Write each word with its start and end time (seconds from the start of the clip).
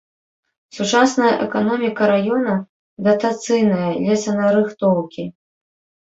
Сучасная 0.75 1.33
эканоміка 1.47 2.07
раёна 2.11 2.55
датацыйная, 3.09 3.91
лесанарыхтоўкі. 4.07 5.27